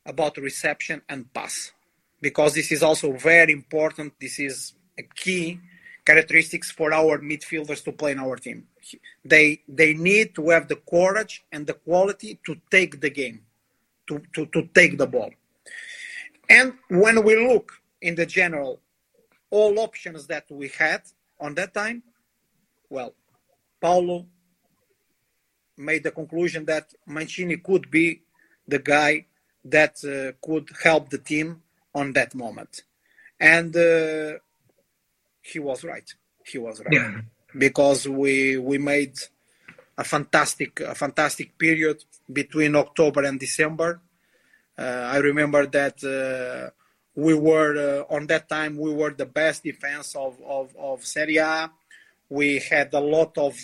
[0.06, 1.72] about reception and pass
[2.20, 4.14] because this is also very important.
[4.20, 5.61] This is a key
[6.04, 8.66] characteristics for our midfielders to play in our team.
[9.24, 13.42] They they need to have the courage and the quality to take the game,
[14.09, 15.31] to, to, to take the ball.
[16.48, 18.81] And when we look in the general,
[19.50, 21.02] all options that we had
[21.38, 22.02] on that time,
[22.88, 23.12] well,
[23.81, 24.26] Paulo
[25.76, 28.22] made the conclusion that Mancini could be
[28.66, 29.26] the guy
[29.64, 31.62] that uh, could help the team
[31.94, 32.83] on that moment.
[33.40, 34.38] And uh,
[35.42, 36.12] he was right.
[36.44, 36.92] He was right.
[36.92, 37.20] Yeah.
[37.57, 39.16] Because we we made
[39.96, 44.01] a fantastic a fantastic period between October and December.
[44.79, 46.70] Uh, I remember that uh,
[47.14, 51.38] we were uh, on that time we were the best defense of of, of Serie
[51.38, 51.70] A.
[52.29, 53.57] We had a lot of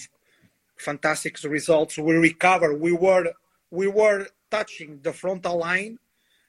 [0.77, 1.99] fantastic results.
[1.99, 2.81] We recovered.
[2.81, 3.33] We were
[3.71, 5.99] we were touching the frontal line,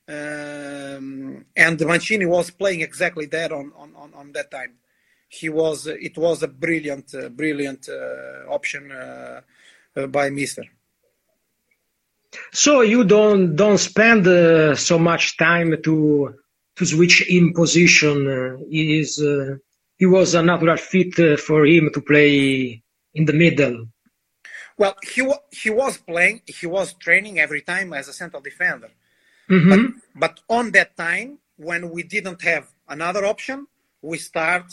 [0.07, 4.75] um, and Mancini was playing exactly that on on, on, on that time.
[5.27, 9.41] He was it was a brilliant uh, brilliant uh, option uh,
[9.97, 10.63] uh, by Mister.
[12.51, 16.35] So you don't don't spend uh, so much time to
[16.75, 18.27] to switch in position.
[18.27, 19.55] Uh, he is uh,
[19.97, 23.87] he was a natural fit for him to play in the middle.
[24.77, 26.41] Well, he he was playing.
[26.45, 28.91] He was training every time as a central defender.
[29.49, 29.69] Mhm.
[29.69, 29.79] But,
[30.19, 33.67] but on that time, when we didn't have another option,
[34.01, 34.65] we start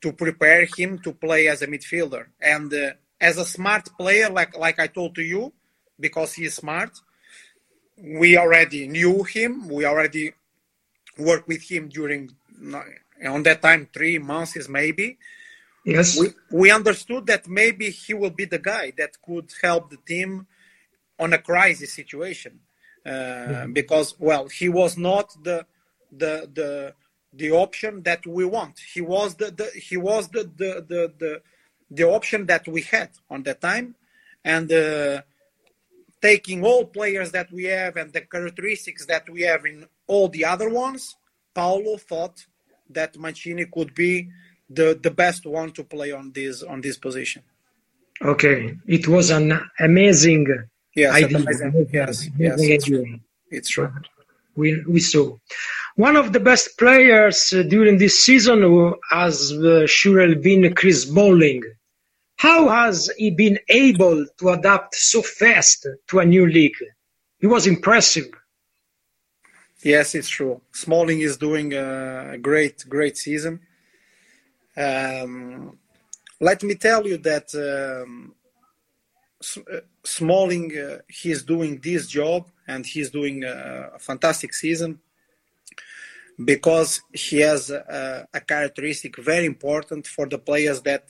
[0.00, 2.26] to prepare him to play as a midfielder.
[2.40, 5.52] And uh, as a smart player, like like I told to you,
[5.98, 6.90] because he is smart,
[7.96, 9.68] we already knew him.
[9.68, 10.32] We already
[11.16, 12.30] worked with him during
[13.26, 15.18] on that time three months maybe.
[15.84, 16.18] Yes.
[16.18, 20.46] We we understood that maybe he will be the guy that could help the team
[21.18, 22.60] on a crisis situation
[23.08, 25.58] uh, because well he was not the
[26.22, 26.94] the the
[27.32, 28.76] the option that we want.
[28.94, 31.42] He was the, the he was the the, the the
[31.90, 33.94] the option that we had on that time.
[34.44, 35.22] And uh,
[36.22, 40.44] taking all players that we have and the characteristics that we have in all the
[40.44, 41.16] other ones
[41.54, 42.44] paulo thought
[42.90, 44.28] that mancini could be
[44.70, 47.42] the the best one to play on this on this position.
[48.22, 48.76] Okay.
[48.86, 50.46] It was an amazing
[50.98, 51.12] yes
[51.98, 53.20] yes yes it's, idea.
[53.56, 53.90] it's true
[54.58, 55.36] we, we saw.
[55.94, 58.60] One of the best players uh, during this season
[59.10, 61.62] has uh, surely been Chris Smalling.
[62.36, 66.80] How has he been able to adapt so fast to a new league?
[67.38, 68.30] He was impressive.
[69.82, 70.60] Yes, it's true.
[70.72, 73.60] Smalling is doing a great, great season.
[74.76, 75.78] Um,
[76.40, 78.34] let me tell you that um,
[79.40, 84.98] Uh, Smalling, uh, he's doing this job and he's doing a, a fantastic season
[86.44, 91.04] because he has a, a, characteristic very important for the players that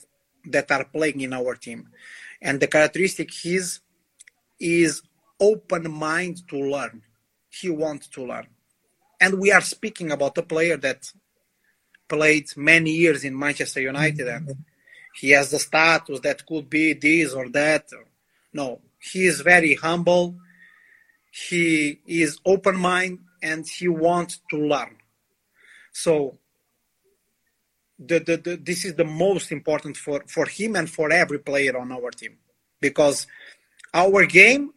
[0.45, 1.89] that are playing in our team,
[2.41, 3.81] and the characteristic is
[4.59, 5.01] is
[5.39, 7.01] open mind to learn.
[7.49, 8.47] He wants to learn,
[9.19, 11.11] and we are speaking about a player that
[12.09, 14.61] played many years in Manchester United and mm-hmm.
[15.13, 17.85] he has the status that could be this or that.
[18.53, 20.35] No, he is very humble.
[21.31, 24.97] He is open mind and he wants to learn.
[25.91, 26.37] So
[27.97, 31.77] the, the, the, this is the most important for, for him and for every player
[31.77, 32.37] on our team
[32.79, 33.27] because
[33.93, 34.71] our game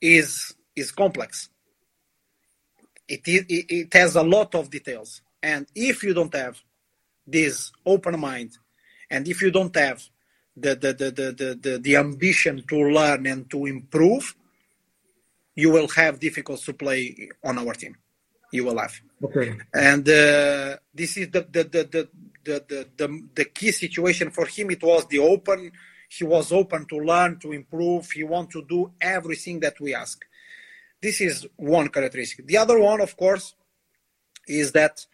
[0.00, 1.48] is is complex.
[3.08, 5.22] It, it, it has a lot of details.
[5.42, 6.60] And if you don't have
[7.26, 8.58] this open mind,
[9.10, 10.02] and if you don't have
[10.56, 14.34] the, the, the, the, the, the ambition to learn and to improve,
[15.54, 17.96] you will have difficulty to play on our team.
[18.52, 18.94] You will have.
[19.22, 19.56] Okay.
[19.74, 22.08] And uh, this is the the, the, the,
[22.44, 24.70] the, the, the key situation for him.
[24.70, 25.72] It was the open.
[26.08, 28.10] He was open to learn, to improve.
[28.12, 30.24] He want to do everything that we ask.
[31.02, 32.46] This is one characteristic.
[32.46, 33.54] The other one, of course,
[34.46, 35.04] is that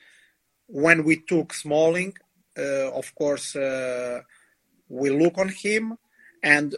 [0.67, 2.15] when we took Smalling,
[2.57, 4.21] uh, of course, uh,
[4.93, 5.97] we look on him
[6.43, 6.77] and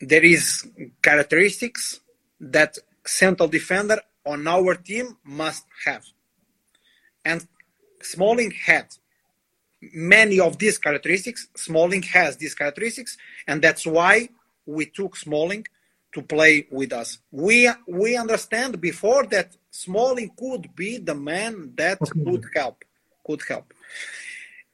[0.00, 0.66] there is
[1.02, 2.00] characteristics
[2.40, 6.04] that central defender on our team must have.
[7.24, 7.46] And
[8.00, 8.86] Smalling had
[9.92, 11.48] many of these characteristics.
[11.56, 13.16] Smalling has these characteristics,
[13.48, 14.28] and that's why
[14.64, 15.66] we took Smalling
[16.14, 17.18] to play with us.
[17.32, 22.24] We we understand before that Smalling could be the man that okay.
[22.24, 22.84] could help,
[23.26, 23.74] could help.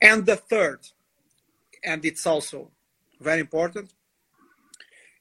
[0.00, 0.80] And the third,
[1.85, 2.70] and it's also
[3.20, 3.93] very important,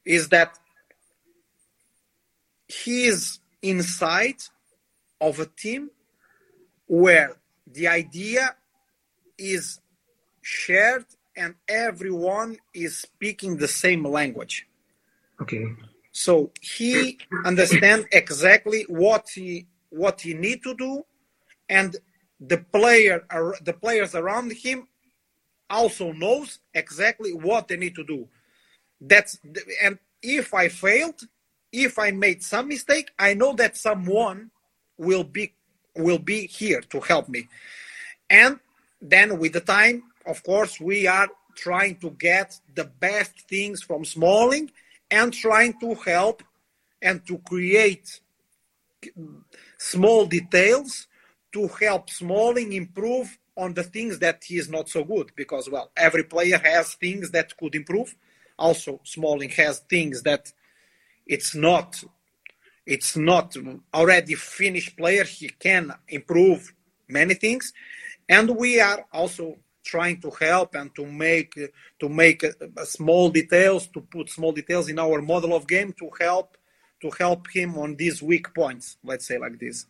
[0.06, 0.58] is that
[2.68, 4.42] he is inside
[5.20, 5.92] of a team
[6.88, 7.36] where
[7.68, 8.56] the idea
[9.38, 9.80] is
[10.42, 11.06] shared
[11.36, 14.68] and everyone is speaking the same language.
[15.42, 15.66] Okay.
[16.12, 21.06] So he understands exactly what he what he need to do,
[21.70, 21.96] and
[22.40, 23.26] the player
[23.62, 24.88] the players around him
[25.72, 28.28] also knows exactly what they need to do.
[29.00, 29.40] That's
[29.82, 31.22] and if I failed,
[31.72, 34.52] if I made some mistake, I know that someone
[34.98, 35.54] will be
[35.96, 37.48] will be here to help me.
[38.30, 38.60] And
[39.02, 44.06] then with the time, of course, we are trying to get the best things from
[44.06, 44.72] Smalling
[45.10, 46.44] and trying to help
[47.02, 48.20] and to create
[49.78, 51.08] small details
[51.54, 55.92] to help Smalling improve on the things that he is not so good because well
[55.98, 58.16] every player has things that could improve.
[58.58, 60.52] Also smalling has things that
[61.26, 62.04] it's not
[62.86, 63.56] it's not
[63.94, 65.24] already finished player.
[65.24, 66.74] He can improve
[67.08, 67.74] many things.
[68.28, 71.54] And we are also trying to help and to make
[72.00, 76.10] to make uh, small details to put small details in our model of game to
[76.20, 76.58] help
[77.02, 79.88] to help him on these weak points let's say like this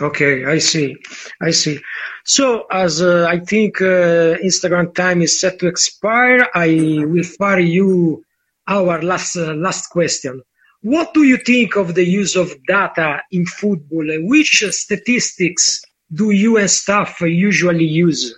[0.00, 0.96] Okay, I see.
[1.40, 1.78] I see.
[2.24, 7.60] So, as uh, I think uh, Instagram time is set to expire, I will fire
[7.60, 8.24] you
[8.66, 10.42] our last uh, last question.
[10.80, 14.06] What do you think of the use of data in football?
[14.28, 15.82] Which statistics
[16.12, 18.34] do you and staff usually use?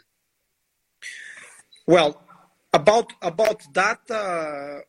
[1.87, 2.21] Well,
[2.73, 4.83] about about data,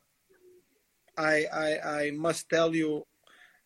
[1.16, 3.05] I I, I must tell you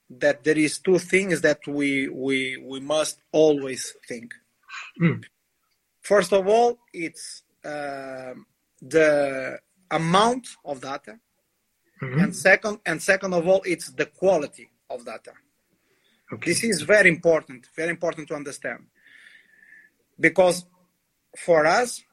[0.09, 4.33] that there is two things that we we we must always think.
[4.99, 5.23] Mm.
[6.01, 8.33] First of all, it's uh,
[8.81, 9.59] the
[9.91, 11.19] amount of data,
[12.01, 12.19] mm-hmm.
[12.19, 15.33] and second and second of all, it's the quality of data.
[16.33, 16.51] Okay.
[16.51, 18.85] This is very important, very important to understand,
[20.19, 20.65] because
[21.37, 22.03] for us,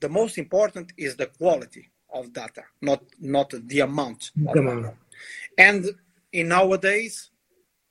[0.00, 4.30] the most important is the quality of data, not not the amount.
[5.58, 5.84] And
[6.36, 7.30] in nowadays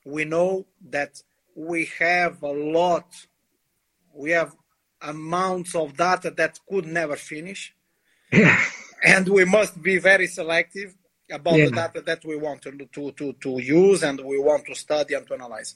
[0.04, 1.20] we know that
[1.56, 3.08] we have a lot
[4.14, 4.54] we have
[5.02, 7.74] amounts of data that could never finish
[8.32, 8.62] yeah.
[9.04, 10.94] and we must be very selective
[11.28, 11.64] about yeah.
[11.64, 15.14] the data that we want to, to, to, to use and we want to study
[15.14, 15.74] and to analyze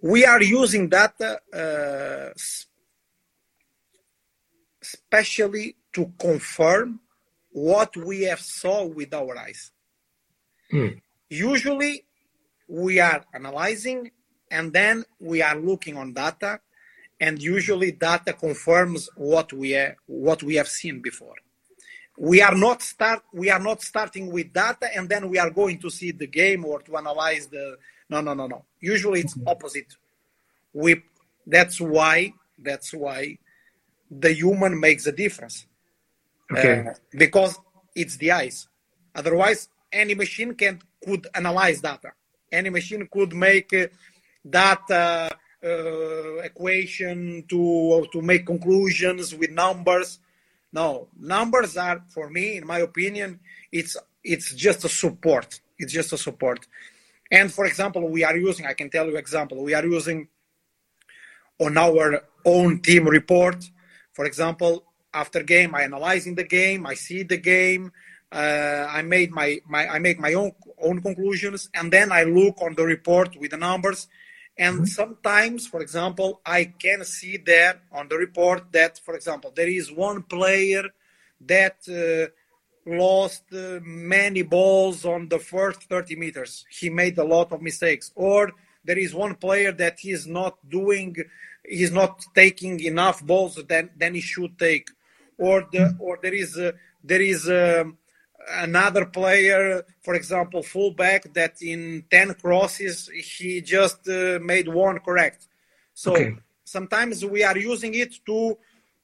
[0.00, 2.30] we are using data uh,
[4.80, 7.00] especially to confirm
[7.50, 9.72] what we have saw with our eyes
[10.72, 11.00] Mm.
[11.28, 12.04] Usually,
[12.68, 14.10] we are analyzing
[14.50, 16.60] and then we are looking on data
[17.20, 21.34] and usually data confirms what we ha- what we have seen before.
[22.18, 25.78] We are not start we are not starting with data and then we are going
[25.80, 27.76] to see the game or to analyze the
[28.10, 28.64] no no no no.
[28.80, 29.96] Usually it's opposite.
[30.72, 31.02] We
[31.46, 33.38] that's why that's why
[34.10, 35.66] the human makes a difference.
[36.50, 36.86] Okay.
[36.86, 37.58] Uh, because
[37.94, 38.68] it's the eyes.
[39.14, 42.12] Otherwise, any machine can could analyze data.
[42.50, 43.86] Any machine could make uh,
[44.48, 45.30] data
[45.64, 50.18] uh, equation to to make conclusions with numbers.
[50.72, 53.40] No, numbers are for me, in my opinion,
[53.70, 55.60] it's it's just a support.
[55.78, 56.66] It's just a support.
[57.30, 58.66] And for example, we are using.
[58.66, 59.62] I can tell you example.
[59.62, 60.28] We are using
[61.58, 63.64] on our own team report.
[64.12, 64.84] For example,
[65.14, 66.86] after game, I analyzing the game.
[66.86, 67.92] I see the game.
[68.32, 72.62] Uh, I made my, my I make my own own conclusions, and then I look
[72.62, 74.08] on the report with the numbers.
[74.56, 74.84] And mm-hmm.
[74.84, 79.92] sometimes, for example, I can see there on the report that, for example, there is
[79.92, 80.84] one player
[81.46, 82.30] that uh,
[82.86, 86.64] lost uh, many balls on the first 30 meters.
[86.70, 88.12] He made a lot of mistakes.
[88.14, 88.52] Or
[88.84, 91.16] there is one player that he's not doing,
[91.66, 94.88] he's not taking enough balls than, than he should take.
[95.38, 96.54] Or the or there is
[97.02, 97.96] there is um,
[98.50, 105.48] another player, for example, fullback, that in 10 crosses, he just uh, made one correct.
[105.94, 106.36] So okay.
[106.64, 108.58] sometimes we are using it to,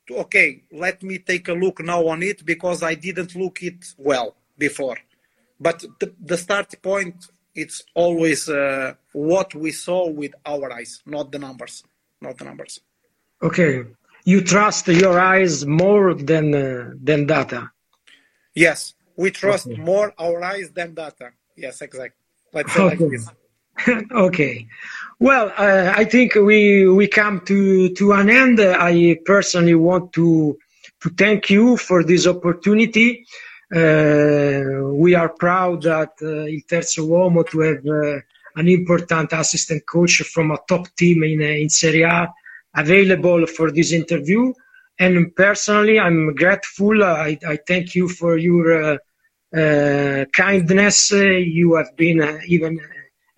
[0.09, 3.84] to, okay, let me take a look now on it because I didn't look it
[3.97, 4.99] well before.
[5.61, 11.32] But the, the start point, it's always uh, what we saw with our eyes, not
[11.32, 11.82] the numbers,
[12.20, 12.80] not the numbers.
[13.43, 13.84] Okay.
[14.24, 17.70] You trust your eyes more than, uh, than data.
[18.55, 19.82] Yes, we trust okay.
[19.82, 21.30] more our eyes than data.
[21.56, 22.24] Yes, exactly.
[22.52, 22.96] Let's say okay.
[22.96, 23.28] like this.
[24.12, 24.66] okay.
[25.18, 28.60] Well, uh, I think we we come to to an end.
[28.60, 30.56] I personally want to
[31.02, 33.26] to thank you for this opportunity.
[33.74, 38.20] Uh, we are proud that uh, Il Terzo Uomo to have uh,
[38.60, 42.32] an important assistant coach from a top team in in Serie A
[42.74, 44.52] available for this interview.
[45.00, 47.04] And personally, I'm grateful.
[47.04, 48.98] I, I thank you for your uh, uh,
[49.53, 51.12] kindness.
[51.12, 52.78] you have been uh, even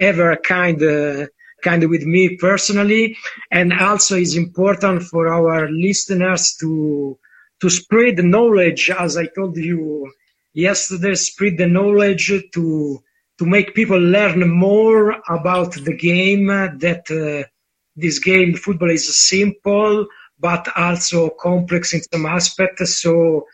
[0.00, 1.26] ever kind uh,
[1.62, 3.16] kind with me personally,
[3.50, 7.18] and also it's important for our listeners to
[7.61, 10.11] to spread the knowledge, as I told you
[10.54, 13.02] yesterday, spread the knowledge to
[13.38, 16.46] to make people learn more about the game.
[16.46, 17.48] That uh,
[17.96, 20.06] this game, football, is simple
[20.40, 23.02] but also complex in some aspects.
[23.02, 23.46] So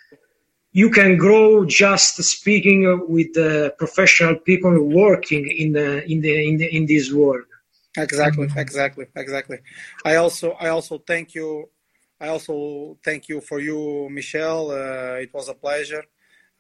[0.81, 4.75] you can grow just speaking with the professional people
[5.05, 7.47] working in the in the in, the, in this world.
[7.97, 9.59] Exactly exactly exactly.
[10.05, 11.49] I also i also thank you
[12.21, 14.71] i also thank you for you michel.
[14.71, 16.05] Uh, it was a pleasure.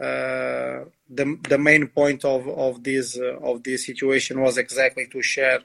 [0.00, 0.88] Uh,
[1.18, 5.60] the the main point of of this uh, of this situation was exactly to share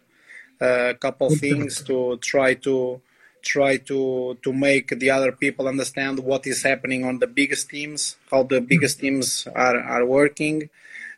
[0.61, 3.01] uh, a couple things to try to
[3.41, 8.17] try to to make the other people understand what is happening on the biggest teams,
[8.29, 9.21] how the biggest mm-hmm.
[9.21, 10.69] teams are are working,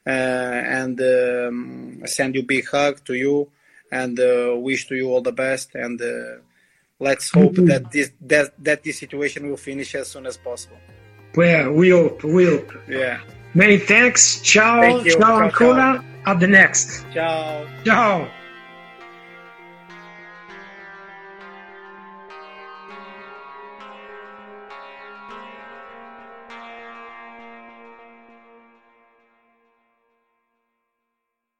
[0.05, 3.49] uh, and um, send you big hug to you,
[3.91, 6.41] and uh, wish to you all the best, and uh,
[6.99, 7.65] let's hope mm-hmm.
[7.65, 10.77] that this that that this situation will finish as soon as possible.
[11.35, 12.71] Well, we hope, we hope.
[12.87, 13.19] Yeah.
[13.55, 14.39] Many thanks.
[14.41, 14.81] Ciao.
[14.81, 16.03] Thank ciao, ciao ancora.
[16.25, 16.31] Ciao.
[16.31, 17.05] At the next.
[17.13, 17.67] Ciao.
[17.83, 18.42] Ciao.